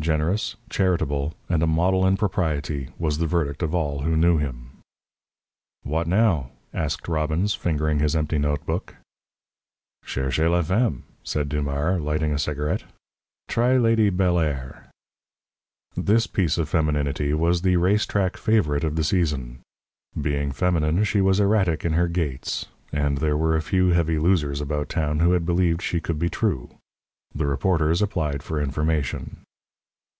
Generous, 0.00 0.56
charitable, 0.68 1.32
and 1.48 1.62
a 1.62 1.66
model 1.68 2.04
in 2.04 2.16
propriety, 2.16 2.88
was 2.98 3.18
the 3.18 3.26
verdict 3.28 3.62
of 3.62 3.72
all 3.72 4.00
who 4.00 4.16
knew 4.16 4.36
him. 4.36 4.70
"What, 5.84 6.08
now?" 6.08 6.50
asked 6.74 7.06
Robbins, 7.06 7.54
fingering 7.54 8.00
his 8.00 8.16
empty 8.16 8.36
notebook. 8.36 8.96
"Cherchez 10.04 10.50
la 10.50 10.60
femme," 10.62 11.04
said 11.22 11.48
Dumars, 11.48 12.00
lighting 12.02 12.32
a 12.32 12.38
cigarette. 12.40 12.82
"Try 13.46 13.76
Lady 13.76 14.10
Bellairs." 14.10 14.74
This 15.96 16.26
piece 16.26 16.58
of 16.58 16.68
femininity 16.68 17.32
was 17.34 17.62
the 17.62 17.76
race 17.76 18.04
track 18.04 18.36
favourite 18.36 18.82
of 18.82 18.96
the 18.96 19.04
season. 19.04 19.60
Being 20.20 20.50
feminine, 20.50 21.04
she 21.04 21.20
was 21.20 21.38
erratic 21.38 21.84
in 21.84 21.92
her 21.92 22.08
gaits, 22.08 22.66
and 22.92 23.18
there 23.18 23.36
were 23.36 23.54
a 23.54 23.62
few 23.62 23.90
heavy 23.90 24.18
losers 24.18 24.60
about 24.60 24.88
town 24.88 25.20
who 25.20 25.30
had 25.30 25.46
believed 25.46 25.80
she 25.80 26.00
could 26.00 26.18
be 26.18 26.28
true. 26.30 26.70
The 27.32 27.46
reporters 27.46 28.02
applied 28.02 28.42
for 28.42 28.60
information. 28.60 29.36